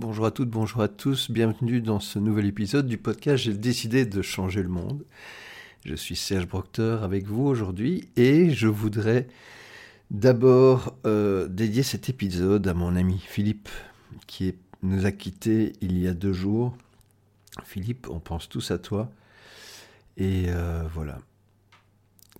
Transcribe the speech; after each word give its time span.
Bonjour 0.00 0.26
à 0.26 0.30
toutes, 0.30 0.50
bonjour 0.50 0.80
à 0.82 0.86
tous, 0.86 1.28
bienvenue 1.28 1.80
dans 1.80 1.98
ce 1.98 2.20
nouvel 2.20 2.46
épisode 2.46 2.86
du 2.86 2.98
podcast 2.98 3.42
J'ai 3.42 3.52
décidé 3.52 4.06
de 4.06 4.22
changer 4.22 4.62
le 4.62 4.68
monde. 4.68 5.04
Je 5.84 5.96
suis 5.96 6.14
Serge 6.14 6.46
Proctor 6.46 7.02
avec 7.02 7.26
vous 7.26 7.44
aujourd'hui 7.44 8.08
et 8.14 8.50
je 8.50 8.68
voudrais 8.68 9.26
d'abord 10.12 10.94
euh, 11.04 11.48
dédier 11.48 11.82
cet 11.82 12.08
épisode 12.08 12.68
à 12.68 12.74
mon 12.74 12.94
ami 12.94 13.18
Philippe 13.18 13.68
qui 14.28 14.54
nous 14.84 15.04
a 15.04 15.10
quittés 15.10 15.72
il 15.80 15.98
y 15.98 16.06
a 16.06 16.14
deux 16.14 16.32
jours. 16.32 16.76
Philippe, 17.64 18.06
on 18.08 18.20
pense 18.20 18.48
tous 18.48 18.70
à 18.70 18.78
toi. 18.78 19.10
Et 20.16 20.44
euh, 20.46 20.84
voilà, 20.94 21.18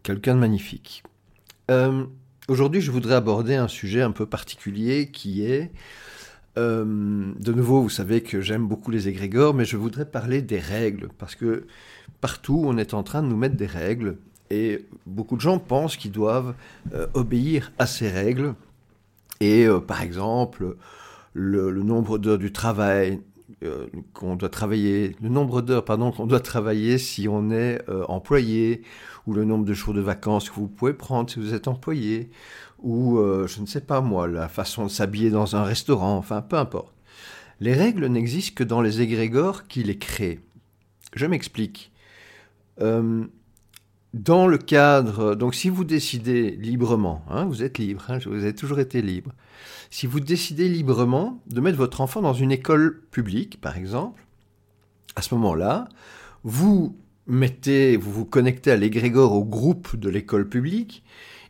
quelqu'un 0.05 0.37
de 0.37 0.41
magnifique. 0.41 1.03
Euh, 1.73 2.07
aujourd'hui, 2.47 2.81
je 2.81 2.93
voudrais 2.93 3.17
aborder 3.17 3.57
un 3.57 3.67
sujet 3.67 4.03
un 4.03 4.13
peu 4.13 4.27
particulier 4.27 5.11
qui 5.11 5.43
est 5.45 5.73
euh, 6.59 6.85
de 6.85 7.53
nouveau, 7.53 7.83
vous 7.83 7.89
savez 7.89 8.21
que 8.21 8.41
j'aime 8.41 8.67
beaucoup 8.67 8.91
les 8.91 9.09
égrégores, 9.09 9.55
mais 9.55 9.65
je 9.65 9.77
voudrais 9.77 10.05
parler 10.05 10.43
des 10.43 10.59
règles, 10.59 11.09
parce 11.19 11.35
que 11.35 11.67
partout, 12.21 12.63
on 12.67 12.77
est 12.77 12.95
en 12.95 13.03
train 13.03 13.23
de 13.23 13.29
nous 13.29 13.37
mettre 13.37 13.57
des 13.57 13.67
règles, 13.67 14.17
et 14.51 14.85
beaucoup 15.07 15.37
de 15.37 15.41
gens 15.41 15.59
pensent 15.59 15.97
qu'ils 15.97 16.13
doivent 16.13 16.55
euh, 16.95 17.07
obéir 17.15 17.73
à 17.79 17.87
ces 17.87 18.09
règles. 18.11 18.55
Et 19.41 19.67
euh, 19.67 19.79
par 19.79 20.03
exemple, 20.03 20.77
le, 21.33 21.71
nombre 21.83 22.19
d'heures 22.19 22.39
du 22.39 22.53
travail 22.53 23.21
qu'on 24.13 24.37
doit 24.37 24.49
travailler, 24.49 25.17
le 25.21 25.29
nombre 25.29 25.63
d'heures 25.63 25.85
pardon 25.85 26.13
qu'on 26.13 26.27
doit 26.27 26.41
travailler 26.41 26.99
si 26.99 27.29
on 27.29 27.51
est 27.51 27.81
employé, 28.09 28.83
ou 29.27 29.35
le 29.35 29.45
nombre 29.45 29.65
de 29.65 29.75
jours 29.75 29.95
de 29.95 30.01
vacances 30.01 30.49
que 30.49 30.55
vous 30.55 30.69
pouvez 30.69 30.95
prendre 30.95 31.29
si 31.29 31.39
vous 31.39 31.55
êtes 31.55 31.69
employé, 31.69 32.31
ou 32.79 33.19
euh, 33.19 33.47
je 33.47 33.61
ne 33.61 33.67
sais 33.67 33.81
pas 33.81 34.01
moi, 34.01 34.27
la 34.27 34.49
façon 34.49 34.85
de 34.85 34.91
s'habiller 34.91 35.31
dans 35.31 35.57
un 35.57 35.65
restaurant, 35.65 36.17
enfin 36.17 36.43
peu 36.43 36.57
importe. 36.57 36.95
Les 37.61 37.75
règles 37.75 38.07
n'existent 38.07 38.55
que 38.55 38.65
dans 38.65 38.81
les 38.81 39.01
égrégores 39.01 39.67
qui 39.67 39.83
les 39.83 39.99
créent. 39.99 40.41
Je 41.15 41.27
m'explique. 41.27 41.93
Dans 44.15 44.47
le 44.47 44.57
cadre, 44.57 45.35
donc 45.35 45.55
si 45.55 45.69
vous 45.69 45.85
décidez 45.85 46.53
librement, 46.53 47.23
hein, 47.29 47.45
vous 47.45 47.63
êtes 47.63 47.77
libre, 47.77 48.05
hein, 48.09 48.19
vous 48.25 48.43
avez 48.43 48.55
toujours 48.55 48.81
été 48.81 49.03
libre, 49.03 49.33
si 49.91 50.07
vous 50.07 50.21
décidez 50.21 50.69
librement 50.69 51.43
de 51.47 51.61
mettre 51.61 51.77
votre 51.77 52.01
enfant 52.01 52.23
dans 52.23 52.33
une 52.33 52.51
école 52.51 53.03
publique, 53.11 53.61
par 53.61 53.77
exemple, 53.77 54.25
à 55.15 55.21
ce 55.21 55.35
moment-là, 55.35 55.89
vous 56.43 56.97
mettez, 57.27 57.99
vous 57.99 58.11
vous 58.11 58.25
connectez 58.25 58.71
à 58.71 58.77
l'égrégore 58.77 59.35
au 59.35 59.45
groupe 59.45 59.95
de 59.95 60.09
l'école 60.09 60.49
publique, 60.49 61.05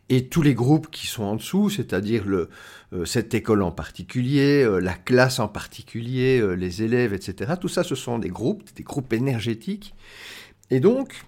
et 0.08 0.26
tous 0.26 0.42
les 0.42 0.54
groupes 0.54 0.90
qui 0.90 1.06
sont 1.06 1.24
en 1.24 1.36
dessous, 1.36 1.68
c'est-à-dire 1.70 2.24
le, 2.26 2.48
euh, 2.92 3.04
cette 3.04 3.34
école 3.34 3.62
en 3.62 3.70
particulier, 3.70 4.64
euh, 4.64 4.80
la 4.80 4.94
classe 4.94 5.38
en 5.38 5.48
particulier, 5.48 6.40
euh, 6.40 6.54
les 6.54 6.82
élèves, 6.82 7.12
etc. 7.12 7.52
Tout 7.60 7.68
ça, 7.68 7.84
ce 7.84 7.94
sont 7.94 8.18
des 8.18 8.30
groupes, 8.30 8.64
des 8.74 8.82
groupes 8.82 9.12
énergétiques. 9.12 9.94
Et 10.70 10.80
donc, 10.80 11.26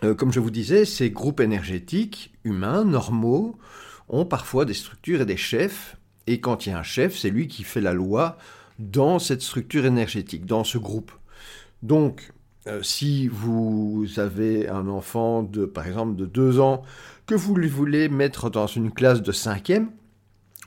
comme 0.00 0.32
je 0.32 0.40
vous 0.40 0.50
disais, 0.50 0.84
ces 0.84 1.10
groupes 1.10 1.40
énergétiques, 1.40 2.32
humains, 2.44 2.84
normaux, 2.84 3.56
ont 4.08 4.24
parfois 4.24 4.64
des 4.64 4.74
structures 4.74 5.22
et 5.22 5.26
des 5.26 5.36
chefs. 5.36 5.96
Et 6.26 6.40
quand 6.40 6.66
il 6.66 6.70
y 6.70 6.72
a 6.72 6.78
un 6.78 6.82
chef, 6.82 7.16
c'est 7.16 7.30
lui 7.30 7.48
qui 7.48 7.64
fait 7.64 7.80
la 7.80 7.94
loi 7.94 8.36
dans 8.78 9.18
cette 9.18 9.42
structure 9.42 9.86
énergétique, 9.86 10.46
dans 10.46 10.64
ce 10.64 10.78
groupe. 10.78 11.12
Donc, 11.82 12.32
si 12.82 13.28
vous 13.28 14.06
avez 14.16 14.68
un 14.68 14.88
enfant 14.88 15.42
de, 15.42 15.66
par 15.66 15.86
exemple, 15.86 16.16
de 16.16 16.26
deux 16.26 16.60
ans, 16.60 16.82
que 17.26 17.34
vous 17.34 17.54
voulez 17.54 18.08
mettre 18.08 18.50
dans 18.50 18.66
une 18.66 18.90
classe 18.90 19.22
de 19.22 19.32
cinquième, 19.32 19.90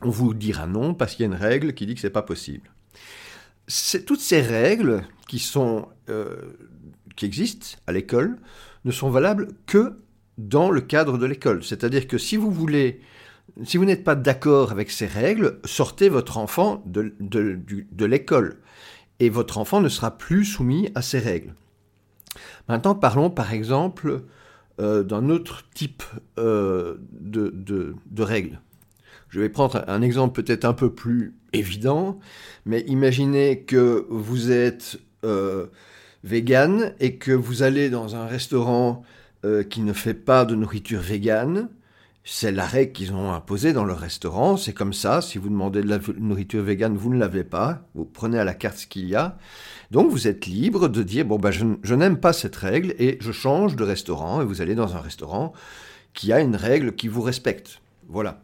on 0.02 0.10
vous 0.10 0.34
dira 0.34 0.68
non 0.68 0.94
parce 0.94 1.16
qu'il 1.16 1.26
y 1.26 1.30
a 1.30 1.34
une 1.34 1.42
règle 1.42 1.74
qui 1.74 1.86
dit 1.86 1.96
que 1.96 2.02
c'est 2.02 2.10
pas 2.10 2.22
possible. 2.22 2.70
toutes 4.06 4.20
ces 4.20 4.42
règles 4.42 5.04
qui 5.28 5.44
euh, 6.10 6.36
qui 7.16 7.26
existent 7.26 7.78
à 7.88 7.92
l'école 7.92 8.38
ne 8.86 8.92
sont 8.92 9.10
valables 9.10 9.50
que 9.66 9.98
dans 10.38 10.70
le 10.70 10.82
cadre 10.82 11.18
de 11.18 11.26
l'école. 11.26 11.64
C'est-à-dire 11.64 12.08
que 12.08 12.18
si 12.18 12.38
vous 12.38 12.52
voulez, 12.52 13.02
si 13.64 13.78
vous 13.78 13.86
n'êtes 13.86 14.04
pas 14.04 14.16
d'accord 14.16 14.72
avec 14.72 14.92
ces 14.92 15.08
règles, 15.08 15.60
sortez 15.66 16.10
votre 16.10 16.38
enfant 16.38 16.84
de, 16.86 17.14
l'école 18.06 18.60
et 19.20 19.30
votre 19.30 19.58
enfant 19.58 19.82
ne 19.82 19.90
sera 19.90 20.18
plus 20.18 20.46
soumis 20.46 20.90
à 20.96 21.02
ces 21.02 21.20
règles. 21.20 21.56
Maintenant, 22.70 22.94
parlons 22.94 23.30
par 23.30 23.54
exemple 23.54 24.22
euh, 24.80 25.04
d'un 25.04 25.30
autre 25.30 25.64
type 25.74 26.04
euh, 26.38 26.98
de, 27.12 27.52
de, 28.06 28.24
règles. 28.24 28.62
Je 29.30 29.40
vais 29.40 29.50
prendre 29.50 29.84
un 29.88 30.02
exemple 30.02 30.42
peut-être 30.42 30.66
un 30.66 30.74
peu 30.74 30.94
plus 30.94 31.34
évident, 31.52 32.20
mais 32.66 32.82
imaginez 32.82 33.64
que 33.64 34.06
vous 34.10 34.52
êtes 34.52 35.00
euh, 35.24 35.68
vegan 36.24 36.94
et 37.00 37.16
que 37.16 37.32
vous 37.32 37.64
allez 37.64 37.90
dans 37.90 38.16
un 38.16 38.26
restaurant 38.26 39.04
qui 39.70 39.82
ne 39.82 39.94
fait 39.94 40.14
pas 40.14 40.44
de 40.44 40.56
nourriture 40.56 41.00
végane. 41.00 41.70
C'est 42.30 42.52
la 42.52 42.66
règle 42.66 42.92
qu'ils 42.92 43.14
ont 43.14 43.32
imposée 43.32 43.72
dans 43.72 43.86
le 43.86 43.94
restaurant. 43.94 44.58
C'est 44.58 44.74
comme 44.74 44.92
ça. 44.92 45.22
Si 45.22 45.38
vous 45.38 45.48
demandez 45.48 45.82
de 45.82 45.88
la 45.88 46.00
nourriture 46.18 46.62
végane, 46.62 46.98
vous 46.98 47.14
ne 47.14 47.18
l'avez 47.18 47.46
pas. 47.46 47.84
Vous 47.96 48.04
prenez 48.04 48.38
à 48.38 48.44
la 48.44 48.54
carte 48.54 48.80
ce 48.80 48.86
qu'il 48.86 49.08
y 49.08 49.16
a. 49.16 49.38
Donc 49.92 50.12
vous 50.12 50.28
êtes 50.28 50.46
libre 50.46 50.90
de 50.90 51.04
dire, 51.04 51.24
bon, 51.24 51.38
ben, 51.38 51.52
je, 51.52 51.96
n'aime 51.96 52.20
pas 52.20 52.34
cette 52.34 52.58
règle 52.58 52.94
et 53.00 53.18
je 53.22 53.32
change 53.32 53.78
de 53.78 53.84
restaurant 53.86 54.42
et 54.42 54.46
vous 54.46 54.62
allez 54.62 54.76
dans 54.76 54.98
un 54.98 55.00
restaurant 55.00 55.54
qui 56.14 56.34
a 56.34 56.42
une 56.42 56.58
règle 56.58 56.96
qui 56.96 57.08
vous 57.08 57.22
respecte. 57.22 57.80
Voilà. 58.10 58.42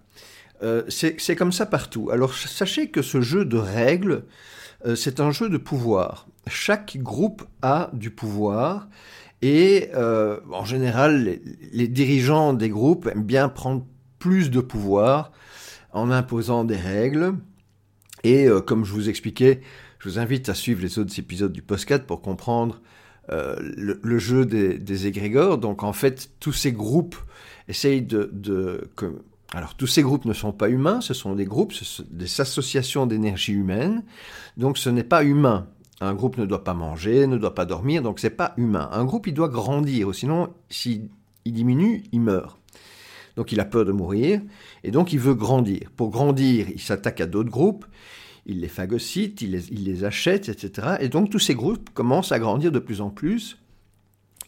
Euh, 0.63 0.83
c'est 0.87 1.35
comme 1.35 1.51
ça 1.51 1.65
partout. 1.65 2.09
Alors 2.09 2.33
sachez 2.33 2.87
que 2.87 3.01
ce 3.01 3.19
jeu 3.19 3.43
de 3.43 3.57
règles, 3.57 4.23
euh, 4.85 4.95
c'est 4.95 5.19
un 5.19 5.31
jeu 5.31 5.49
de 5.49 5.57
pouvoir. 5.57 6.27
Chaque 6.47 6.97
groupe 6.97 7.43
a 7.61 7.89
du 7.93 8.11
pouvoir 8.11 8.87
et 9.41 9.89
euh, 9.93 10.39
en 10.51 10.65
général, 10.65 11.39
les, 11.71 11.87
dirigeants 11.87 12.53
des 12.53 12.69
groupes 12.69 13.07
aiment 13.07 13.23
bien 13.23 13.49
prendre 13.49 13.85
plus 14.19 14.49
de 14.49 14.61
pouvoir 14.61 15.31
en 15.91 16.11
imposant 16.11 16.63
des 16.63 16.77
règles. 16.77 17.35
Et 18.23 18.47
comme 18.65 18.85
je 18.85 18.93
vous 18.93 19.09
expliquais, 19.09 19.59
je 19.99 20.07
vous 20.07 20.19
invite 20.19 20.47
à 20.47 20.53
suivre 20.53 20.81
les 20.81 20.97
autres 20.97 21.17
épisodes 21.19 21.51
du 21.51 21.61
Postcat 21.61 21.99
pour 21.99 22.21
comprendre 22.21 22.81
euh, 23.31 23.55
le, 23.77 24.19
jeu 24.19 24.45
des, 24.45 25.07
égrégores. 25.07 25.57
Donc 25.57 25.81
en 25.83 25.93
fait, 25.93 26.29
tous 26.41 26.51
ces 26.51 26.73
groupes 26.73 27.15
essayent 27.69 28.01
de... 28.01 28.89
alors 29.53 29.75
tous 29.75 29.87
ces 29.87 30.01
groupes 30.01 30.25
ne 30.25 30.33
sont 30.33 30.51
pas 30.51 30.67
humains, 30.67 30.99
ce 30.99 31.13
sont 31.13 31.35
des 31.35 31.45
groupes, 31.45 31.71
ce 31.71 31.85
sont 31.85 32.03
des 32.09 32.41
associations 32.41 33.05
d'énergie 33.05 33.53
humaine. 33.53 34.03
Donc 34.57 34.77
ce 34.77 34.89
n'est 34.89 35.05
pas 35.05 35.23
humain. 35.23 35.67
Un 36.01 36.13
groupe 36.13 36.37
ne 36.37 36.45
doit 36.45 36.63
pas 36.63 36.73
manger, 36.73 37.27
ne 37.27 37.37
doit 37.37 37.55
pas 37.55 37.65
dormir, 37.65 38.01
donc 38.01 38.19
c'est 38.19 38.29
pas 38.29 38.53
humain. 38.57 38.89
Un 38.91 39.05
groupe, 39.05 39.27
il 39.27 39.33
doit 39.33 39.47
grandir, 39.47 40.13
sinon, 40.13 40.49
s'il 40.69 41.09
diminue, 41.45 42.03
il 42.11 42.21
meurt. 42.21 42.59
Donc 43.35 43.51
il 43.51 43.59
a 43.59 43.65
peur 43.65 43.85
de 43.85 43.91
mourir, 43.91 44.41
et 44.83 44.91
donc 44.91 45.13
il 45.13 45.19
veut 45.19 45.33
grandir. 45.33 45.89
Pour 45.95 46.09
grandir, 46.09 46.67
il 46.69 46.81
s'attaque 46.81 47.21
à 47.21 47.25
d'autres 47.25 47.49
groupes, 47.49 47.85
il 48.45 48.59
les 48.59 48.67
phagocyte, 48.67 49.41
il 49.41 49.51
les, 49.51 50.03
achète, 50.03 50.49
etc. 50.49 50.97
Et 50.99 51.09
donc 51.09 51.29
tous 51.29 51.39
ces 51.39 51.55
groupes 51.55 51.89
commencent 51.91 52.31
à 52.31 52.39
grandir 52.39 52.71
de 52.71 52.79
plus 52.79 53.01
en 53.01 53.09
plus. 53.09 53.57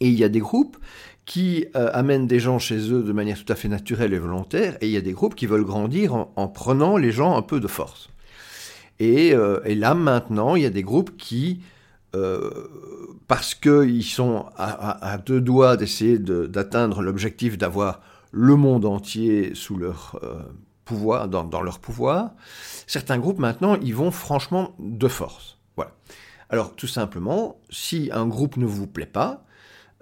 Et 0.00 0.08
il 0.08 0.14
y 0.14 0.24
a 0.24 0.28
des 0.28 0.40
groupes 0.40 0.76
qui 1.24 1.66
euh, 1.74 1.90
amènent 1.92 2.26
des 2.26 2.38
gens 2.38 2.58
chez 2.58 2.92
eux 2.92 3.02
de 3.02 3.12
manière 3.12 3.42
tout 3.42 3.50
à 3.52 3.56
fait 3.56 3.68
naturelle 3.68 4.12
et 4.12 4.18
volontaire, 4.18 4.76
et 4.80 4.86
il 4.86 4.92
y 4.92 4.96
a 4.96 5.00
des 5.00 5.12
groupes 5.12 5.34
qui 5.34 5.46
veulent 5.46 5.64
grandir 5.64 6.14
en, 6.14 6.48
prenant 6.48 6.96
les 6.96 7.10
gens 7.10 7.36
un 7.36 7.42
peu 7.42 7.58
de 7.58 7.66
force. 7.66 8.10
Et, 8.98 9.34
euh, 9.34 9.60
et, 9.64 9.74
là 9.74 9.94
maintenant, 9.94 10.56
il 10.56 10.62
y 10.62 10.66
a 10.66 10.70
des 10.70 10.82
groupes 10.82 11.16
qui, 11.16 11.60
euh, 12.14 12.50
parce 13.28 13.54
qu'ils 13.54 14.04
sont 14.04 14.46
à, 14.56 15.18
deux 15.18 15.40
doigts 15.40 15.76
d'essayer 15.76 16.18
d'atteindre 16.18 17.02
l'objectif 17.02 17.58
d'avoir 17.58 18.00
le 18.32 18.56
monde 18.56 18.84
entier 18.84 19.54
sous 19.54 19.76
leur 19.76 20.18
pouvoir, 20.86 21.28
dans, 21.28 21.60
leur 21.60 21.78
pouvoir. 21.78 22.30
Certains 22.86 23.18
groupes 23.18 23.38
maintenant, 23.38 23.76
ils 23.82 23.94
vont 23.94 24.10
franchement 24.10 24.74
de 24.78 25.08
force. 25.08 25.58
Voilà. 25.76 25.92
Alors 26.48 26.74
tout 26.74 26.86
simplement, 26.86 27.60
si 27.68 28.08
un 28.12 28.26
groupe 28.26 28.56
ne 28.56 28.64
vous 28.64 28.86
plaît 28.86 29.04
pas, 29.04 29.44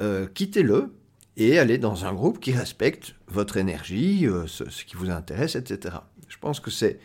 euh, 0.00 0.26
quittez-le 0.32 0.94
et 1.36 1.58
allez 1.58 1.78
dans 1.78 2.04
un 2.04 2.12
groupe 2.12 2.38
qui 2.38 2.52
respecte 2.52 3.16
votre 3.26 3.56
énergie, 3.56 4.26
euh, 4.26 4.46
ce, 4.46 4.84
qui 4.84 4.94
vous 4.96 5.10
intéresse, 5.10 5.56
etc. 5.56 5.96
Je 6.28 6.36
pense 6.38 6.60
que 6.60 6.70
c'est 6.70 7.00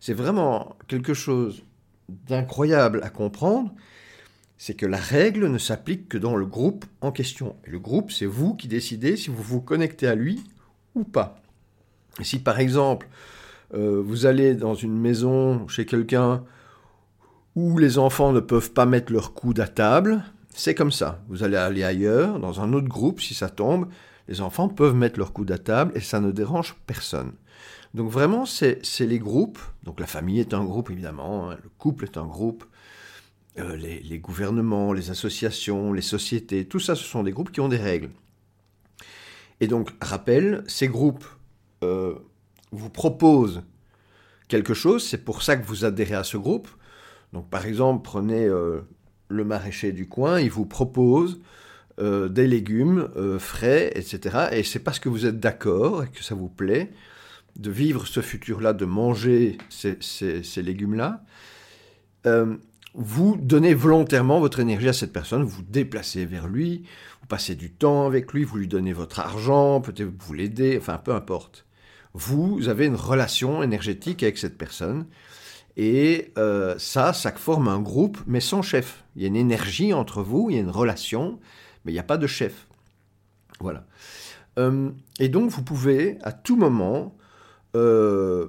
c'est 0.00 0.14
vraiment 0.14 0.76
quelque 0.88 1.14
chose 1.14 1.64
d'incroyable 2.08 3.00
à 3.02 3.10
comprendre, 3.10 3.72
c'est 4.58 4.74
que 4.74 4.86
la 4.86 4.98
règle 4.98 5.48
ne 5.48 5.58
s'applique 5.58 6.08
que 6.08 6.18
dans 6.18 6.36
le 6.36 6.46
groupe 6.46 6.84
en 7.00 7.12
question. 7.12 7.56
Et 7.66 7.70
le 7.70 7.78
groupe, 7.78 8.10
c'est 8.10 8.26
vous 8.26 8.54
qui 8.54 8.68
décidez 8.68 9.16
si 9.16 9.30
vous 9.30 9.42
vous 9.42 9.60
connectez 9.60 10.06
à 10.06 10.14
lui 10.14 10.42
ou 10.94 11.04
pas. 11.04 11.42
Si 12.22 12.38
par 12.38 12.58
exemple, 12.58 13.08
euh, 13.74 14.00
vous 14.02 14.26
allez 14.26 14.54
dans 14.54 14.74
une 14.74 14.98
maison 14.98 15.68
chez 15.68 15.84
quelqu'un 15.84 16.44
où 17.54 17.78
les 17.78 17.98
enfants 17.98 18.32
ne 18.32 18.40
peuvent 18.40 18.72
pas 18.72 18.86
mettre 18.86 19.12
leur 19.12 19.34
coude 19.34 19.60
à 19.60 19.66
table, 19.66 20.22
c'est 20.54 20.74
comme 20.74 20.92
ça. 20.92 21.22
Vous 21.28 21.42
allez 21.42 21.56
aller 21.56 21.84
ailleurs, 21.84 22.38
dans 22.38 22.60
un 22.60 22.72
autre 22.72 22.88
groupe, 22.88 23.20
si 23.20 23.34
ça 23.34 23.50
tombe, 23.50 23.88
les 24.28 24.40
enfants 24.40 24.68
peuvent 24.68 24.94
mettre 24.94 25.18
leur 25.18 25.32
coude 25.32 25.52
à 25.52 25.58
table 25.58 25.92
et 25.94 26.00
ça 26.00 26.20
ne 26.20 26.30
dérange 26.30 26.76
personne. 26.86 27.32
Donc 27.96 28.10
vraiment, 28.10 28.44
c'est 28.44 28.82
les 29.00 29.18
groupes. 29.18 29.58
Donc 29.82 30.00
la 30.00 30.06
famille 30.06 30.38
est 30.38 30.52
un 30.52 30.62
groupe, 30.62 30.90
évidemment. 30.90 31.50
Hein. 31.50 31.56
le 31.62 31.70
couple 31.78 32.04
est 32.04 32.18
un 32.18 32.26
groupe. 32.26 32.66
euh, 33.58 33.74
les, 33.74 34.18
gouvernements, 34.18 34.92
les 34.92 35.10
associations, 35.10 35.94
les 35.94 36.02
sociétés, 36.02 36.66
tout 36.66 36.78
ça, 36.78 36.94
ce 36.94 37.04
sont 37.04 37.22
des 37.22 37.32
groupes 37.32 37.50
qui 37.50 37.62
ont 37.62 37.70
des 37.70 37.78
règles. 37.78 38.10
Et 39.60 39.66
donc, 39.66 39.92
rappel, 40.02 40.62
ces 40.66 40.88
groupes 40.88 41.24
euh, 41.82 42.16
vous 42.70 42.90
proposent 42.90 43.62
quelque 44.48 44.74
chose, 44.74 45.02
c'est 45.02 45.24
pour 45.24 45.42
ça 45.42 45.56
que 45.56 45.66
vous 45.66 45.86
adhérez 45.86 46.16
à 46.16 46.24
ce 46.24 46.36
groupe. 46.36 46.68
Donc, 47.32 47.48
par 47.48 47.64
exemple, 47.64 48.02
prenez 48.04 48.46
le 48.46 49.44
maraîcher 49.44 49.92
du 49.92 50.06
coin, 50.06 50.38
il 50.38 50.50
vous 50.50 50.66
propose 50.66 51.40
des 51.98 52.46
légumes 52.46 53.08
frais, 53.38 53.90
etc. 53.94 54.48
Et 54.52 54.64
c'est 54.64 54.80
parce 54.80 54.98
que 54.98 55.08
vous 55.08 55.24
êtes 55.24 55.40
d'accord 55.40 56.04
et 56.04 56.08
que 56.08 56.22
ça 56.22 56.34
vous 56.34 56.50
plaît 56.50 56.92
de 57.58 57.70
vivre 57.70 58.06
ce 58.06 58.20
futur-là, 58.20 58.72
de 58.72 58.84
manger 58.84 59.58
ces, 59.68 60.62
légumes-là, 60.62 61.24
euh, 62.26 62.56
vous 62.94 63.36
donnez 63.36 63.74
volontairement 63.74 64.40
votre 64.40 64.60
énergie 64.60 64.88
à 64.88 64.92
cette 64.92 65.12
personne, 65.12 65.42
vous 65.42 65.56
vous 65.56 65.62
déplacez 65.62 66.24
vers 66.24 66.48
lui, 66.48 66.84
vous 67.20 67.26
passez 67.26 67.54
du 67.54 67.70
temps 67.70 68.06
avec 68.06 68.32
lui, 68.32 68.44
vous 68.44 68.56
lui 68.56 68.68
donnez 68.68 68.92
votre 68.92 69.20
argent, 69.20 69.80
peut-être 69.80 70.10
vous 70.18 70.32
l'aidez, 70.32 70.78
enfin 70.78 70.98
peu 70.98 71.14
importe. 71.14 71.66
Vous 72.14 72.68
avez 72.68 72.86
une 72.86 72.96
relation 72.96 73.62
énergétique 73.62 74.22
avec 74.22 74.38
cette 74.38 74.56
personne. 74.56 75.06
Et 75.76 76.32
euh, 76.38 76.74
ça, 76.78 77.12
ça 77.12 77.32
forme 77.32 77.68
un 77.68 77.80
groupe, 77.80 78.18
mais 78.26 78.40
sans 78.40 78.62
chef. 78.62 79.04
Il 79.14 79.22
y 79.22 79.24
a 79.26 79.28
une 79.28 79.36
énergie 79.36 79.92
entre 79.92 80.22
vous, 80.22 80.48
il 80.48 80.56
y 80.56 80.58
a 80.58 80.62
une 80.62 80.70
relation, 80.70 81.38
mais 81.84 81.92
il 81.92 81.94
n'y 81.94 82.00
a 82.00 82.04
pas 82.04 82.16
de 82.16 82.26
chef. 82.26 82.66
Voilà. 83.60 83.84
Euh, 84.58 84.90
et 85.20 85.28
donc, 85.28 85.50
vous 85.50 85.62
pouvez, 85.62 86.16
à 86.22 86.32
tout 86.32 86.56
moment, 86.56 87.14
euh, 87.76 88.48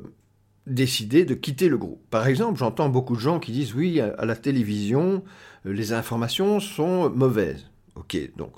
décider 0.66 1.26
de 1.26 1.34
quitter 1.34 1.68
le 1.70 1.78
groupe. 1.78 2.02
Par 2.10 2.28
exemple, 2.28 2.58
j'entends 2.60 2.90
beaucoup 2.90 3.16
de 3.16 3.22
gens 3.22 3.40
qui 3.40 3.52
disent 3.52 3.74
oui, 3.74 4.00
à, 4.00 4.26
la 4.26 4.36
télévision, 4.36 5.24
euh, 5.66 5.74
les 5.74 5.94
informations 5.94 6.60
sont 6.60 7.10
mauvaises. 7.10 7.66
Ok, 7.96 8.18
donc 8.38 8.54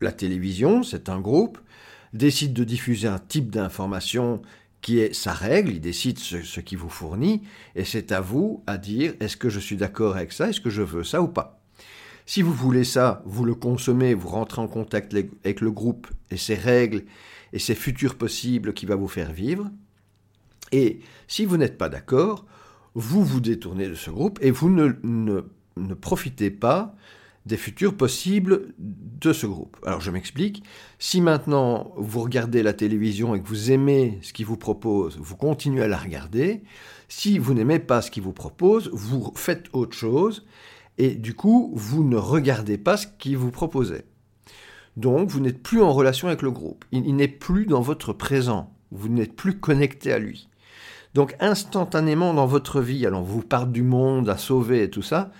la 0.00 0.12
télévision, 0.12 0.82
c'est 0.82 1.08
un 1.08 1.20
groupe, 1.20 1.58
décide 2.12 2.52
de 2.52 2.64
diffuser 2.64 3.08
un 3.08 3.18
type 3.18 3.50
d'information 3.50 4.42
qui 4.80 4.98
est 4.98 5.12
sa 5.12 5.32
règle, 5.32 5.72
il 5.72 5.80
décide 5.80 6.18
ce, 6.18 6.42
ce 6.42 6.60
qui 6.60 6.76
vous 6.76 6.88
fournit, 6.88 7.42
et 7.74 7.84
c'est 7.84 8.12
à 8.12 8.20
vous 8.20 8.62
à 8.66 8.78
dire 8.78 9.14
est-ce 9.20 9.36
que 9.36 9.48
je 9.48 9.60
suis 9.60 9.76
d'accord 9.76 10.16
avec 10.16 10.32
ça, 10.32 10.48
est-ce 10.48 10.60
que 10.60 10.70
je 10.70 10.82
veux 10.82 11.04
ça 11.04 11.20
ou 11.20 11.28
pas. 11.28 11.60
Si 12.26 12.42
vous 12.42 12.54
voulez 12.54 12.84
ça, 12.84 13.22
vous 13.24 13.44
le 13.44 13.56
consommez, 13.56 14.14
vous 14.14 14.28
rentrez 14.28 14.62
en 14.62 14.68
contact 14.68 15.14
avec 15.14 15.60
le 15.60 15.70
groupe 15.72 16.06
et 16.30 16.36
ses 16.36 16.54
règles 16.54 17.02
et 17.52 17.58
ses 17.58 17.74
futurs 17.74 18.16
possibles 18.16 18.74
qui 18.74 18.86
va 18.86 18.96
vous 18.96 19.08
faire 19.08 19.32
vivre. 19.32 19.70
Et 20.72 21.00
si 21.26 21.44
vous 21.44 21.56
n'êtes 21.56 21.78
pas 21.78 21.88
d'accord, 21.88 22.46
vous 22.94 23.24
vous 23.24 23.40
détournez 23.40 23.88
de 23.88 23.94
ce 23.94 24.10
groupe 24.10 24.38
et 24.42 24.50
vous 24.50 24.70
ne, 24.70 24.92
ne, 25.02 25.94
profitez 25.94 26.50
pas 26.50 26.94
des 27.46 27.56
futurs 27.56 27.96
possibles 27.96 28.74
de 28.78 29.32
ce 29.32 29.46
groupe. 29.46 29.76
Alors 29.84 30.00
je 30.00 30.10
m'explique. 30.10 30.62
Si 30.98 31.20
maintenant 31.20 31.92
vous 31.96 32.20
regardez 32.20 32.62
la 32.62 32.72
télévision 32.72 33.34
et 33.34 33.40
que 33.40 33.48
vous 33.48 33.70
aimez 33.70 34.18
ce 34.22 34.32
qu'il 34.32 34.46
vous 34.46 34.58
propose, 34.58 35.18
vous 35.18 35.36
continuez 35.36 35.82
à 35.82 35.88
la 35.88 35.96
regarder. 35.96 36.62
Si 37.08 37.38
vous 37.38 37.54
n'aimez 37.54 37.78
pas 37.78 38.02
ce 38.02 38.10
qu'il 38.10 38.22
vous 38.22 38.32
propose, 38.32 38.90
vous 38.92 39.32
faites 39.34 39.66
autre 39.72 39.96
chose 39.96 40.46
et 40.98 41.14
du 41.14 41.34
coup 41.34 41.72
vous 41.74 42.04
ne 42.04 42.16
regardez 42.16 42.76
pas 42.76 42.96
ce 42.96 43.06
qu'il 43.18 43.38
vous 43.38 43.50
proposait. 43.50 44.04
Donc 45.00 45.30
vous 45.30 45.40
n'êtes 45.40 45.62
plus 45.62 45.80
en 45.80 45.94
relation 45.94 46.28
avec 46.28 46.42
le 46.42 46.50
groupe. 46.50 46.84
Il, 46.92 47.16
n'est 47.16 47.26
plus 47.26 47.64
dans 47.64 47.80
votre 47.80 48.12
présent. 48.12 48.76
Vous 48.90 49.08
n'êtes 49.08 49.34
plus 49.34 49.58
connecté 49.58 50.12
à 50.12 50.18
lui. 50.18 50.48
Donc 51.14 51.34
instantanément 51.40 52.34
dans 52.34 52.46
votre 52.46 52.82
vie, 52.82 53.06
alors 53.06 53.22
vous 53.22 53.40
parle 53.40 53.72
du 53.72 53.82
monde 53.82 54.28
à 54.28 54.36
sauver 54.36 54.82
et 54.82 54.90
tout 54.90 55.00
ça. 55.00 55.32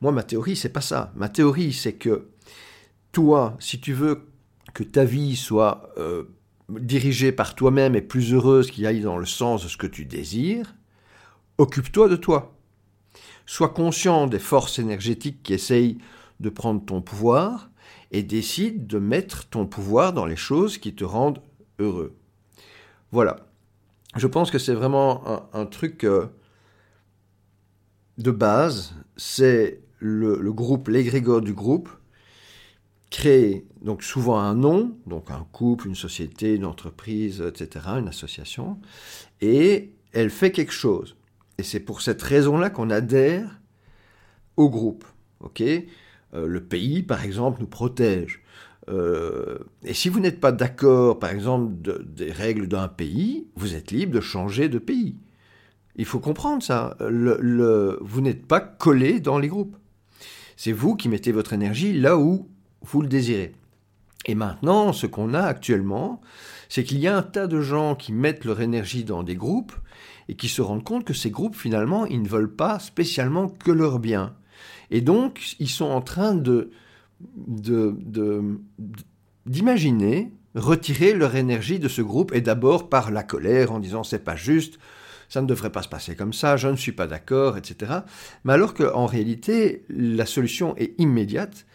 Moi, 0.00 0.10
ma 0.10 0.24
théorie, 0.24 0.56
c'est 0.56 0.68
pas 0.68 0.80
ça. 0.80 1.12
Ma 1.14 1.28
théorie, 1.28 1.72
c'est 1.72 1.92
que 1.92 2.30
toi, 3.12 3.56
si 3.60 3.80
tu 3.80 3.92
veux 3.92 4.26
que 4.74 4.82
ta 4.82 5.04
vie 5.04 5.36
soit 5.36 5.90
euh, 5.96 6.24
dirigée 6.68 7.30
par 7.30 7.54
toi-même 7.54 7.94
et 7.94 8.02
plus 8.02 8.34
heureuse, 8.34 8.72
qu'il 8.72 8.84
aille 8.84 9.00
dans 9.00 9.16
le 9.16 9.26
sens 9.26 9.62
de 9.62 9.68
ce 9.68 9.76
que 9.76 9.86
tu 9.86 10.04
désires, 10.04 10.74
occupe-toi 11.58 12.08
de 12.08 12.16
toi. 12.16 12.56
Sois 13.46 13.68
conscient 13.68 14.26
des 14.26 14.40
forces 14.40 14.80
énergétiques 14.80 15.44
qui 15.44 15.54
essayent 15.54 15.98
de 16.40 16.48
prendre 16.48 16.84
ton 16.84 17.00
pouvoir 17.00 17.70
et 18.10 18.22
décide 18.22 18.86
de 18.86 18.98
mettre 18.98 19.46
ton 19.48 19.66
pouvoir 19.66 20.12
dans 20.12 20.26
les 20.26 20.36
choses 20.36 20.78
qui 20.78 20.94
te 20.94 21.04
rendent 21.04 21.40
heureux. 21.78 22.14
Voilà. 23.12 23.46
Je 24.16 24.26
pense 24.26 24.50
que 24.50 24.58
c'est 24.58 24.74
vraiment 24.74 25.24
un, 25.52 25.66
truc 25.66 26.04
euh, 26.04 26.26
de 28.18 28.30
base. 28.30 28.94
C'est 29.16 29.80
le, 29.98 30.52
groupe, 30.52 30.88
l'égrégore 30.88 31.40
du 31.40 31.52
groupe, 31.52 31.88
crée 33.10 33.64
donc 33.82 34.02
souvent 34.02 34.38
un 34.38 34.54
nom, 34.54 34.96
donc 35.06 35.30
un 35.30 35.46
couple, 35.52 35.88
une 35.88 35.94
société, 35.94 36.54
une 36.54 36.64
entreprise, 36.64 37.40
etc., 37.40 37.86
une 37.98 38.08
association, 38.08 38.78
et 39.40 39.92
elle 40.12 40.30
fait 40.30 40.52
quelque 40.52 40.72
chose. 40.72 41.16
Et 41.58 41.62
c'est 41.62 41.80
pour 41.80 42.02
cette 42.02 42.22
raison-là 42.22 42.70
qu'on 42.70 42.90
adhère 42.90 43.60
au 44.56 44.68
groupe. 44.68 45.04
ok? 45.40 45.62
Le 46.34 46.60
pays, 46.60 47.02
par 47.02 47.24
exemple, 47.24 47.60
nous 47.60 47.66
protège. 47.66 48.44
Euh, 48.88 49.58
et 49.84 49.94
si 49.94 50.08
vous 50.08 50.20
n'êtes 50.20 50.40
pas 50.40 50.52
d'accord, 50.52 51.18
par 51.18 51.30
exemple, 51.30 51.72
des 52.06 52.32
règles 52.32 52.68
d'un 52.68 52.88
pays, 52.88 53.48
vous 53.56 53.74
êtes 53.74 53.90
libre 53.90 54.12
de 54.12 54.20
changer 54.20 54.68
de 54.68 54.78
pays. 54.78 55.16
Il 55.96 56.04
faut 56.04 56.20
comprendre 56.20 56.62
ça. 56.62 56.96
vous 57.00 58.20
n'êtes 58.20 58.46
pas 58.46 58.60
collé 58.60 59.20
dans 59.20 59.38
les 59.38 59.48
groupes. 59.48 59.76
C'est 60.56 60.72
vous 60.72 60.96
qui 60.96 61.08
mettez 61.08 61.32
votre 61.32 61.52
énergie 61.52 61.92
là 61.92 62.18
où 62.18 62.48
vous 62.82 63.00
le 63.00 63.08
désirez. 63.08 63.54
Et 64.26 64.34
maintenant, 64.34 64.92
ce 64.92 65.06
qu'on 65.06 65.34
a 65.34 65.42
actuellement, 65.42 66.20
c'est 66.68 66.84
qu'il 66.84 66.98
y 66.98 67.06
a 67.06 67.16
un 67.16 67.22
tas 67.22 67.46
de 67.46 67.60
gens 67.60 67.94
qui 67.94 68.12
mettent 68.12 68.44
leur 68.44 68.60
énergie 68.60 69.04
dans 69.04 69.22
des 69.22 69.36
groupes 69.36 69.74
et 70.28 70.34
qui 70.34 70.48
se 70.48 70.62
rendent 70.62 70.84
compte 70.84 71.04
que 71.04 71.12
ces 71.12 71.30
groupes, 71.30 71.56
finalement, 71.56 72.06
ils 72.06 72.22
ne 72.22 72.28
veulent 72.28 72.54
pas 72.54 72.78
spécialement 72.78 73.48
que 73.48 73.70
leur 73.70 73.98
bien. 73.98 74.34
Et 74.90 75.00
donc, 75.00 75.56
ils 75.58 75.68
sont 75.68 75.86
en 75.86 76.00
train 76.00 76.34
de, 76.34 76.70
d'imaginer 79.46 80.32
retirer 80.54 81.14
leur 81.14 81.34
énergie 81.34 81.78
de 81.78 81.88
ce 81.88 82.02
groupe, 82.02 82.32
et 82.34 82.40
d'abord 82.40 82.88
par 82.88 83.10
la 83.10 83.22
colère, 83.22 83.72
en 83.72 83.80
disant 83.80 84.04
c'est 84.04 84.22
pas 84.22 84.36
juste, 84.36 84.78
ça 85.28 85.42
ne 85.42 85.46
devrait 85.46 85.72
pas 85.72 85.82
se 85.82 85.88
passer 85.88 86.14
comme 86.14 86.32
ça, 86.32 86.56
je 86.56 86.68
ne 86.68 86.76
suis 86.76 86.92
pas 86.92 87.06
d'accord, 87.06 87.56
etc. 87.56 87.92
Mais 88.44 88.52
alors 88.52 88.74
qu'en 88.74 89.06
réalité, 89.06 89.84
la 89.88 90.26
solution 90.26 90.76
est 90.76 90.94
immédiate. 90.98 91.66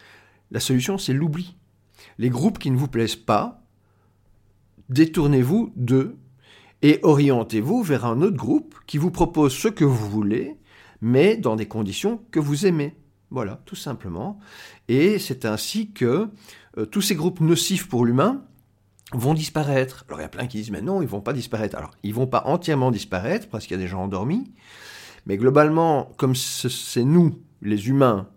La 0.50 0.60
solution, 0.60 0.98
c'est 0.98 1.12
l'oubli. 1.12 1.56
Les 2.18 2.30
groupes 2.30 2.58
qui 2.58 2.70
ne 2.70 2.76
vous 2.76 2.88
plaisent 2.88 3.16
pas, 3.16 3.62
détournez-vous 4.88 5.72
d'eux 5.76 6.16
et 6.82 7.00
orientez-vous 7.02 7.82
vers 7.82 8.06
un 8.06 8.22
autre 8.22 8.36
groupe 8.36 8.74
qui 8.86 8.98
vous 8.98 9.10
propose 9.10 9.52
ce 9.52 9.68
que 9.68 9.84
vous 9.84 10.08
voulez, 10.08 10.56
mais 11.02 11.36
dans 11.36 11.56
des 11.56 11.68
conditions 11.68 12.22
que 12.30 12.40
vous 12.40 12.66
aimez. 12.66 12.96
Voilà, 13.30 13.60
tout 13.64 13.76
simplement. 13.76 14.40
Et 14.88 15.18
c'est 15.18 15.44
ainsi 15.44 15.92
que 15.92 16.28
euh, 16.78 16.86
tous 16.86 17.00
ces 17.00 17.14
groupes 17.14 17.40
nocifs 17.40 17.88
pour 17.88 18.04
l'humain 18.04 18.42
vont 19.12 19.34
disparaître. 19.34 20.04
Alors 20.08 20.20
il 20.20 20.22
y 20.22 20.26
a 20.26 20.30
plein 20.30 20.46
qui 20.46 20.58
disent 20.58 20.70
mais 20.70 20.82
non, 20.82 21.02
ils 21.02 21.08
vont 21.08 21.20
pas 21.20 21.32
disparaître. 21.32 21.76
Alors 21.76 21.92
ils 22.02 22.14
vont 22.14 22.26
pas 22.26 22.42
entièrement 22.46 22.90
disparaître 22.90 23.48
parce 23.48 23.66
qu'il 23.66 23.76
y 23.76 23.80
a 23.80 23.82
des 23.82 23.88
gens 23.88 24.02
endormis, 24.02 24.52
mais 25.26 25.36
globalement, 25.36 26.12
comme 26.16 26.34
c'est 26.34 27.04
nous, 27.04 27.38
les 27.62 27.88
humains, 27.88 28.28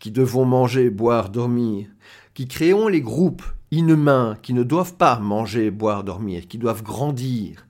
qui 0.00 0.10
devons 0.10 0.44
manger, 0.44 0.90
boire, 0.90 1.30
dormir, 1.30 1.88
qui 2.34 2.46
créons 2.48 2.88
les 2.88 3.00
groupes 3.00 3.44
inhumains 3.70 4.36
qui 4.42 4.52
ne 4.52 4.62
doivent 4.62 4.94
pas 4.94 5.18
manger, 5.18 5.70
boire, 5.70 6.04
dormir, 6.04 6.46
qui 6.48 6.58
doivent 6.58 6.82
grandir 6.82 7.66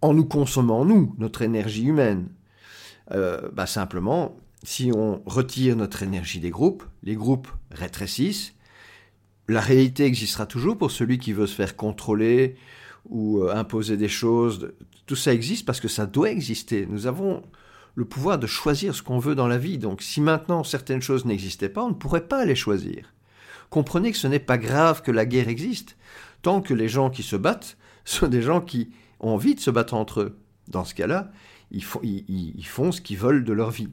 en 0.00 0.14
nous 0.14 0.24
consommant, 0.24 0.84
nous, 0.84 1.14
notre 1.18 1.42
énergie 1.42 1.84
humaine, 1.84 2.28
euh, 3.12 3.48
bah 3.52 3.66
simplement, 3.66 4.36
si 4.64 4.92
on 4.94 5.22
retire 5.26 5.76
notre 5.76 6.02
énergie 6.02 6.38
des 6.38 6.50
groupes, 6.50 6.84
les 7.02 7.16
groupes 7.16 7.48
rétrécissent. 7.70 8.54
La 9.48 9.60
réalité 9.60 10.04
existera 10.04 10.46
toujours 10.46 10.78
pour 10.78 10.92
celui 10.92 11.18
qui 11.18 11.32
veut 11.32 11.48
se 11.48 11.54
faire 11.54 11.74
contrôler 11.74 12.54
ou 13.08 13.42
euh, 13.42 13.54
imposer 13.54 13.96
des 13.96 14.08
choses. 14.08 14.72
Tout 15.06 15.16
ça 15.16 15.34
existe 15.34 15.66
parce 15.66 15.80
que 15.80 15.88
ça 15.88 16.06
doit 16.06 16.30
exister. 16.30 16.86
Nous 16.88 17.06
avons 17.06 17.42
le 17.96 18.04
pouvoir 18.04 18.38
de 18.38 18.46
choisir 18.46 18.94
ce 18.94 19.02
qu'on 19.02 19.18
veut 19.18 19.34
dans 19.34 19.48
la 19.48 19.58
vie. 19.58 19.78
Donc 19.78 20.00
si 20.00 20.20
maintenant 20.20 20.62
certaines 20.62 21.02
choses 21.02 21.24
n'existaient 21.24 21.68
pas, 21.68 21.82
on 21.82 21.88
ne 21.88 21.94
pourrait 21.94 22.28
pas 22.28 22.44
les 22.44 22.54
choisir. 22.54 23.12
Comprenez 23.68 24.12
que 24.12 24.18
ce 24.18 24.28
n'est 24.28 24.38
pas 24.38 24.58
grave 24.58 25.02
que 25.02 25.10
la 25.10 25.26
guerre 25.26 25.48
existe, 25.48 25.96
tant 26.42 26.60
que 26.60 26.74
les 26.74 26.88
gens 26.88 27.10
qui 27.10 27.24
se 27.24 27.36
battent 27.36 27.76
sont 28.04 28.28
des 28.28 28.42
gens 28.42 28.60
qui 28.60 28.90
ont 29.18 29.30
envie 29.30 29.56
de 29.56 29.60
se 29.60 29.70
battre 29.70 29.94
entre 29.94 30.20
eux. 30.20 30.38
Dans 30.68 30.84
ce 30.84 30.94
cas-là, 30.94 31.32
ils 31.72 31.82
font 31.82 32.92
ce 32.92 33.00
qu'ils 33.00 33.18
veulent 33.18 33.44
de 33.44 33.52
leur 33.52 33.70
vie. 33.70 33.88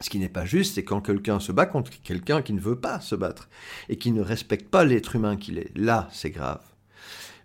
Ce 0.00 0.10
qui 0.10 0.18
n'est 0.18 0.28
pas 0.28 0.44
juste, 0.44 0.74
c'est 0.74 0.84
quand 0.84 1.00
quelqu'un 1.00 1.40
se 1.40 1.52
bat 1.52 1.66
contre 1.66 1.90
quelqu'un 2.02 2.42
qui 2.42 2.52
ne 2.52 2.60
veut 2.60 2.78
pas 2.78 3.00
se 3.00 3.14
battre 3.14 3.48
et 3.88 3.96
qui 3.96 4.12
ne 4.12 4.22
respecte 4.22 4.68
pas 4.68 4.84
l'être 4.84 5.16
humain 5.16 5.36
qu'il 5.36 5.58
est. 5.58 5.76
Là, 5.76 6.08
c'est 6.12 6.30
grave. 6.30 6.62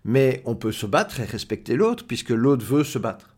Mais 0.04 0.42
on 0.44 0.54
peut 0.54 0.72
se 0.72 0.86
battre 0.86 1.20
et 1.20 1.24
respecter 1.24 1.74
l'autre 1.74 2.06
puisque 2.06 2.30
l'autre 2.30 2.64
veut 2.64 2.84
se 2.84 2.98
battre. 2.98 3.30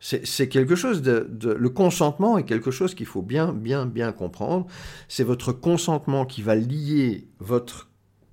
C'est 0.00 0.48
quelque 0.48 0.76
chose 0.76 1.02
de, 1.02 1.28
Le 1.42 1.68
consentement 1.70 2.38
est 2.38 2.44
quelque 2.44 2.70
chose 2.70 2.94
qu'il 2.94 3.06
faut 3.06 3.22
bien, 3.22 3.52
bien, 3.52 3.84
bien 3.84 4.12
comprendre. 4.12 4.66
C'est 5.08 5.24
votre 5.24 5.52
consentement 5.52 6.24
qui 6.24 6.40
va 6.40 6.54
lier 6.54 7.26
votre 7.40 7.88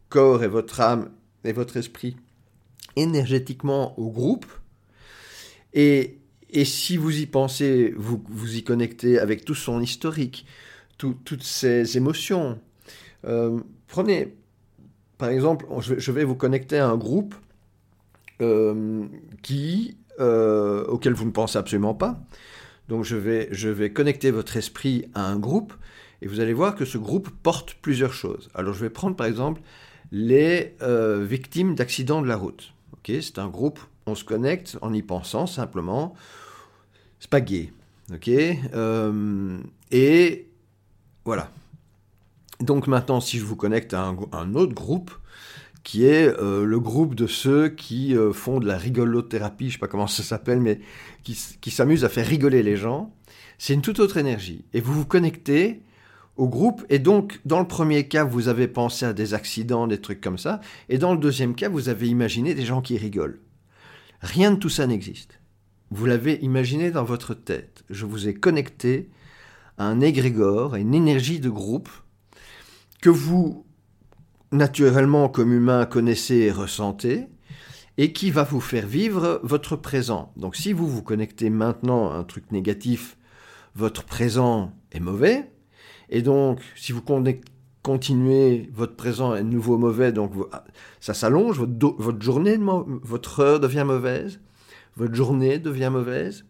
corps 0.10 0.44
et 0.44 0.48
votre 0.48 0.80
âme 0.80 1.10
et 1.44 1.54
votre 1.54 1.78
esprit 1.78 2.18
énergétiquement 2.96 3.98
au 4.00 4.12
groupe. 4.12 4.46
Et, 5.74 6.20
et 6.56 6.64
si 6.64 6.96
vous 6.96 7.20
y 7.20 7.26
pensez, 7.26 7.94
vous 7.98 8.24
vous 8.30 8.56
y 8.56 8.64
connectez 8.64 9.20
avec 9.20 9.44
tout 9.44 9.56
son 9.56 9.82
historique, 9.82 10.46
toutes 10.98 11.44
ces 11.44 11.98
émotions. 11.98 12.60
Euh, 13.26 13.60
prenez, 13.88 14.34
par 15.18 15.28
exemple, 15.30 15.66
je 15.82 16.12
vais 16.14 16.24
vous 16.24 16.36
connecter 16.36 16.78
à 16.78 16.88
un 16.88 16.96
groupe 16.96 17.36
euh, 18.42 19.06
qui, 19.44 19.98
euh, 20.22 20.86
auquel 20.86 21.12
vous 21.12 21.26
ne 21.26 21.32
pensez 21.32 21.58
absolument 21.58 21.94
pas. 21.94 22.24
Donc 22.88 23.04
je 23.04 23.18
vais, 23.18 23.50
je 23.52 23.68
vais 23.68 23.92
connecter 23.92 24.32
votre 24.32 24.56
esprit 24.56 25.10
à 25.14 25.28
un 25.28 25.38
groupe 25.38 25.74
et 26.22 26.28
vous 26.28 26.40
allez 26.40 26.54
voir 26.54 26.76
que 26.76 26.86
ce 26.86 26.98
groupe 26.98 27.32
porte 27.44 27.74
plusieurs 27.82 28.14
choses. 28.14 28.50
Alors 28.56 28.74
je 28.74 28.80
vais 28.80 28.90
prendre 28.90 29.18
par 29.18 29.28
exemple 29.28 29.60
les 30.14 30.78
victimes 31.22 31.76
d'accidents 31.76 32.22
de 32.22 32.28
la 32.28 32.38
route. 32.38 32.72
Ok, 32.94 33.12
c'est 33.20 33.40
un 33.40 33.50
groupe, 33.50 33.82
on 34.06 34.16
se 34.16 34.24
connecte 34.24 34.78
en 34.82 34.94
y 34.94 35.02
pensant 35.02 35.48
simplement. 35.48 36.16
C'est 37.20 37.30
pas 37.30 37.42
gay. 37.42 37.72
Ok, 38.14 38.30
et 39.92 40.48
voilà. 41.26 41.52
Donc 42.60 42.88
maintenant, 42.88 43.20
si 43.20 43.40
je 43.40 43.44
vous 43.44 43.56
connecte 43.56 43.94
à 43.94 44.16
un 44.32 44.56
autre 44.56 44.74
groupe, 44.74 45.12
qui 45.86 46.04
est 46.06 46.28
euh, 46.42 46.66
le 46.66 46.80
groupe 46.80 47.14
de 47.14 47.28
ceux 47.28 47.70
qui 47.70 48.18
euh, 48.18 48.34
font 48.34 48.60
de 48.60 48.66
la 48.66 48.76
rigolothérapie, 48.76 49.66
je 49.66 49.70
ne 49.70 49.74
sais 49.74 49.80
pas 49.80 49.88
comment 49.88 50.08
ça 50.08 50.24
s'appelle, 50.24 50.60
mais 50.60 50.80
qui, 51.24 51.38
qui 51.62 51.70
s'amusent 51.70 52.04
à 52.04 52.10
faire 52.10 52.26
rigoler 52.26 52.64
les 52.64 52.76
gens. 52.76 53.14
C'est 53.60 53.76
une 53.76 53.84
toute 53.84 54.00
autre 54.00 54.18
énergie. 54.18 54.66
Et 54.74 54.82
vous 54.82 54.94
vous 54.94 55.06
connectez 55.06 55.84
au 56.38 56.50
groupe, 56.50 56.84
et 56.90 56.98
donc 56.98 57.40
dans 57.46 57.60
le 57.60 57.68
premier 57.68 58.08
cas, 58.08 58.24
vous 58.24 58.48
avez 58.48 58.68
pensé 58.68 59.06
à 59.06 59.14
des 59.14 59.36
accidents, 59.36 59.88
des 59.88 60.02
trucs 60.02 60.22
comme 60.22 60.40
ça, 60.40 60.60
et 60.90 60.98
dans 60.98 61.14
le 61.14 61.20
deuxième 61.20 61.54
cas, 61.54 61.70
vous 61.70 61.88
avez 61.88 62.10
imaginé 62.10 62.56
des 62.56 62.66
gens 62.66 62.82
qui 62.82 62.98
rigolent. 62.98 63.40
Rien 64.22 64.52
de 64.52 64.58
tout 64.58 64.70
ça 64.70 64.88
n'existe. 64.88 65.40
Vous 65.92 66.06
l'avez 66.06 66.44
imaginé 66.44 66.92
dans 66.92 67.04
votre 67.04 67.34
tête. 67.34 67.84
Je 67.90 68.06
vous 68.06 68.28
ai 68.28 68.34
connecté 68.34 69.10
à 69.78 69.86
un 69.86 70.02
égrégore, 70.02 70.74
à 70.74 70.80
une 70.80 70.94
énergie 70.94 71.40
de 71.40 71.50
groupe 71.50 71.90
que 73.02 73.10
vous 73.10 73.66
naturellement 74.52 75.30
comme 75.30 75.54
humain 75.54 75.86
connaissez 75.86 76.36
et 76.36 76.52
ressentez, 76.52 77.28
et 77.98 78.14
qui 78.14 78.32
va 78.32 78.44
vous 78.44 78.62
faire 78.62 78.88
vivre 78.88 79.40
votre 79.44 79.76
présent. 79.76 80.32
Donc 80.38 80.56
si 80.56 80.74
vous 80.74 80.88
vous 80.88 81.04
connectez 81.04 81.50
maintenant 81.50 82.12
à 82.12 82.16
un 82.16 82.24
truc 82.24 82.52
négatif, 82.52 83.18
votre 83.76 84.04
présent 84.04 84.74
est 84.92 85.00
mauvais, 85.00 85.52
et 86.10 86.22
donc 86.22 86.62
si 86.76 86.92
vous 86.92 87.04
continuez, 87.84 88.70
votre 88.74 88.96
présent 88.96 89.36
est 89.36 89.44
de 89.44 89.50
nouveau 89.50 89.78
mauvais, 89.78 90.12
donc 90.12 90.32
ça 91.00 91.14
s'allonge, 91.14 91.60
votre, 91.60 91.96
votre, 91.98 92.22
journée, 92.22 92.58
votre 93.04 93.40
heure 93.40 93.60
devient 93.60 93.84
mauvaise, 93.86 94.40
votre 94.96 95.14
journée 95.14 95.60
devient 95.60 95.90
mauvaise, 95.92 96.46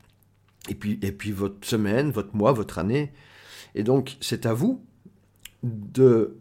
et 0.68 0.76
puis, 0.76 1.32
votre 1.32 1.68
semaine, 1.68 2.12
votre 2.12 2.36
mois, 2.36 2.52
votre 2.52 2.80
année. 2.80 3.12
Et 3.76 3.84
donc 3.84 4.18
c'est 4.22 4.46
à 4.46 4.54
vous 4.54 4.84
de 5.64 6.38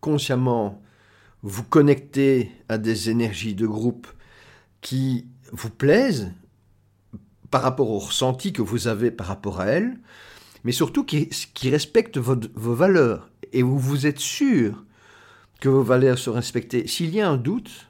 consciemment 0.00 0.82
vous 1.42 1.62
connecter 1.62 2.50
à 2.68 2.76
des 2.76 3.08
énergies 3.08 3.54
de 3.54 3.66
groupe 3.66 4.06
qui 4.80 5.26
vous 5.52 5.70
plaisent 5.70 6.32
par 7.50 7.62
rapport 7.62 7.90
au 7.90 7.98
ressenti 7.98 8.52
que 8.52 8.62
vous 8.62 8.88
avez 8.88 9.10
par 9.10 9.26
rapport 9.26 9.60
à 9.60 9.66
elles, 9.66 9.98
mais 10.64 10.72
surtout 10.72 11.04
qui, 11.04 11.30
respectent 11.64 12.18
vos 12.18 12.74
valeurs 12.74 13.30
et 13.52 13.62
où 13.62 13.78
vous 13.78 14.06
êtes 14.06 14.20
sûr 14.20 14.84
que 15.60 15.68
vos 15.68 15.82
valeurs 15.82 16.18
sont 16.18 16.32
respectées. 16.32 16.86
S'il 16.86 17.14
y 17.14 17.20
a 17.20 17.28
un 17.28 17.36
doute, 17.36 17.88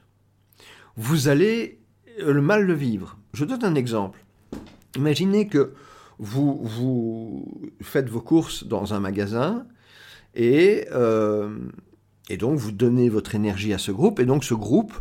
vous 0.97 1.27
allez 1.27 1.79
le 2.19 2.41
mal 2.41 2.65
le 2.65 2.73
vivre. 2.73 3.17
Je 3.33 3.45
donne 3.45 3.63
un 3.63 3.75
exemple. 3.75 4.23
Imaginez 4.95 5.47
que 5.47 5.73
vous, 6.19 7.69
faites 7.81 8.09
vos 8.09 8.21
courses 8.21 8.65
dans 8.65 8.93
un 8.93 8.99
magasin 8.99 9.65
et 10.35 10.87
euh, 10.91 11.57
et 12.31 12.37
donc, 12.37 12.57
vous 12.57 12.71
donnez 12.71 13.09
votre 13.09 13.35
énergie 13.35 13.73
à 13.73 13.77
ce 13.77 13.91
groupe, 13.91 14.21
et 14.21 14.25
donc 14.25 14.45
ce 14.45 14.53
groupe, 14.53 14.93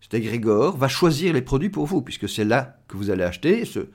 cet 0.00 0.14
égrégore, 0.14 0.76
va 0.76 0.88
choisir 0.88 1.32
les 1.32 1.40
produits 1.40 1.70
pour 1.70 1.86
vous, 1.86 2.02
puisque 2.02 2.28
c'est 2.28 2.44
là 2.44 2.78
que 2.88 2.96
vous 2.96 3.10
allez 3.10 3.22
acheter, 3.22 3.64
ce, 3.64 3.86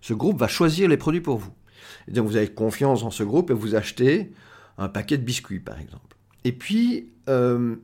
ce 0.00 0.14
groupe 0.14 0.38
va 0.38 0.48
choisir 0.48 0.88
les 0.88 0.96
produits 0.96 1.20
pour 1.20 1.36
vous. 1.36 1.52
Et 2.08 2.12
donc, 2.12 2.26
vous 2.26 2.36
avez 2.36 2.48
confiance 2.48 3.02
en 3.02 3.10
ce 3.10 3.22
groupe 3.24 3.50
et 3.50 3.54
vous 3.54 3.74
achetez 3.74 4.32
un 4.78 4.88
paquet 4.88 5.18
de 5.18 5.22
biscuits, 5.22 5.60
par 5.60 5.78
exemple. 5.78 6.16
Et 6.44 6.52
puis, 6.52 7.12
euh, 7.28 7.76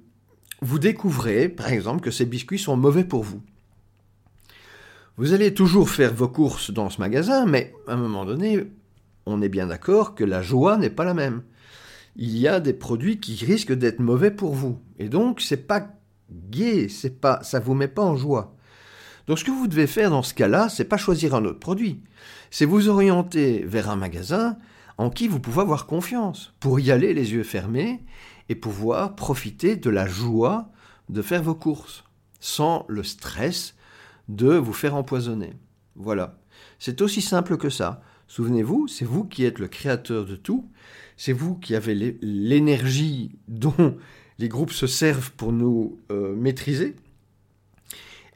vous 0.63 0.79
découvrez, 0.79 1.51
par 1.51 1.71
exemple, 1.71 2.01
que 2.01 2.11
ces 2.11 2.25
biscuits 2.25 2.59
sont 2.59 2.79
mauvais 2.79 3.05
pour 3.05 3.23
vous. 3.23 3.43
Vous 5.17 5.33
allez 5.33 5.53
toujours 5.55 5.91
faire 5.91 6.15
vos 6.15 6.29
courses 6.29 6.71
dans 6.71 6.91
ce 6.91 7.01
magasin, 7.01 7.47
mais 7.47 7.75
à 7.87 7.93
un 7.93 7.97
moment 7.97 8.25
donné, 8.25 8.65
on 9.27 9.43
est 9.43 9.49
bien 9.49 9.67
d'accord 9.67 10.15
que 10.15 10.25
la 10.25 10.43
joie 10.43 10.77
n'est 10.77 10.91
pas 10.91 11.05
la 11.05 11.15
même 11.15 11.43
il 12.17 12.37
y 12.37 12.49
a 12.49 12.61
des 12.61 12.73
produits 12.73 13.21
qui 13.21 13.43
risquent 13.45 13.73
d'être 13.73 14.01
mauvais 14.01 14.31
pour 14.31 14.55
vous. 14.55 14.79
Et 14.99 15.09
donc, 15.09 15.41
c'est 15.41 15.69
pas 15.69 15.89
gai, 16.31 16.89
c'est 16.89 17.21
pas, 17.21 17.43
ça 17.43 17.61
vous 17.61 17.75
met 17.75 17.89
pas 17.89 18.03
en 18.03 18.17
joie. 18.17 18.55
Donc, 19.27 19.39
ce 19.39 19.45
que 19.45 19.51
vous 19.51 19.69
devez 19.69 19.87
faire 19.87 20.11
dans 20.11 20.23
ce 20.23 20.35
cas-là, 20.35 20.69
c'est 20.69 20.85
pas 20.85 20.97
choisir 20.97 21.35
un 21.35 21.45
autre 21.45 21.59
produit. 21.59 22.03
C'est 22.51 22.65
vous 22.65 22.89
orienter 22.89 23.65
vers 23.65 23.91
un 23.91 23.97
magasin 23.97 24.59
en 24.99 25.11
qui 25.11 25.29
vous 25.29 25.41
pouvez 25.41 25.61
avoir 25.61 25.87
confiance 25.87 26.53
pour 26.61 26.81
y 26.81 26.91
aller 26.91 27.15
les 27.15 27.33
yeux 27.33 27.45
fermés 27.45 28.05
et 28.49 28.55
pouvoir 28.55 29.15
profiter 29.15 29.77
de 29.77 29.91
la 29.91 30.07
joie 30.07 30.69
de 31.09 31.23
faire 31.23 31.43
vos 31.43 31.55
courses 31.55 32.05
sans 32.41 32.85
le 32.89 33.03
stress 33.03 33.75
de 34.31 34.55
vous 34.55 34.73
faire 34.73 34.95
empoisonner. 34.95 35.53
Voilà. 35.97 36.39
C'est 36.79 37.03
aussi 37.03 37.21
simple 37.21 37.57
que 37.57 37.71
ça. 37.71 38.03
Souvenez-vous, 38.27 38.89
c'est 38.89 39.05
vous 39.05 39.25
qui 39.25 39.45
êtes 39.45 39.59
le 39.59 39.69
créateur 39.69 40.25
de 40.25 40.37
tout 40.37 40.69
c'est 41.21 41.35
vous 41.35 41.55
qui 41.55 41.75
avez 41.75 41.95
l'énergie 42.23 43.39
dont 43.47 43.99
les 44.39 44.49
groupes 44.49 44.73
se 44.73 44.87
servent 44.87 45.33
pour 45.33 45.53
nous 45.53 45.99
euh, 46.11 46.35
maîtriser. 46.35 46.97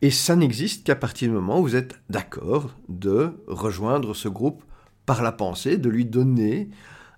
Et 0.03 0.11
ça 0.11 0.37
n'existe 0.37 0.85
qu'à 0.85 0.95
partir 0.95 1.29
du 1.29 1.35
moment 1.35 1.61
où 1.61 1.63
vous 1.63 1.77
êtes 1.77 1.99
d'accord 2.11 2.77
de 2.91 3.31
rejoindre 3.47 4.13
ce 4.13 4.29
groupe 4.29 4.63
par 5.07 5.23
la 5.23 5.33
pensée, 5.33 5.79
de 5.79 5.89
lui 5.89 6.05
donner 6.05 6.69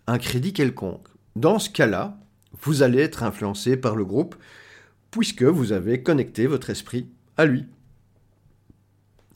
un 0.07 0.19
crédit 0.19 0.53
quelconque. 0.53 1.09
Dans 1.35 1.59
ce 1.59 1.69
cas-là, 1.69 2.17
vous 2.63 2.85
allez 2.85 3.01
être 3.01 3.25
influencé 3.25 3.77
par 3.77 3.97
le 3.97 4.05
groupe 4.05 4.37
puisque 5.11 5.43
vous 5.43 5.73
avez 5.73 6.01
connecté 6.01 6.47
votre 6.47 6.71
esprit 6.71 7.09
à 7.37 7.45
lui. 7.45 7.65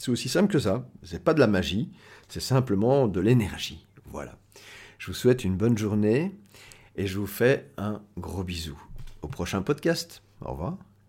C'est 0.01 0.11
aussi 0.11 0.31
simple 0.31 0.51
que 0.51 0.59
ça. 0.59 0.89
C'est 1.03 1.23
pas 1.23 1.35
de 1.35 1.41
la 1.41 1.47
magie, 1.47 1.91
c'est 2.31 2.41
simplement 2.41 3.07
de 3.07 3.21
l'énergie. 3.21 3.87
Voilà. 4.07 4.39
Je 4.97 5.09
vous 5.09 5.13
souhaite 5.13 5.45
une 5.45 5.59
bonne 5.59 5.77
journée 5.77 6.35
et 6.97 7.07
je 7.07 7.19
vous 7.19 7.27
fais 7.27 7.71
un 7.77 8.01
gros 8.17 8.43
bisou. 8.43 8.81
Au 9.21 9.29
prochain 9.29 9.61
podcast. 9.61 10.23
Au 10.41 10.53
revoir. 10.53 10.79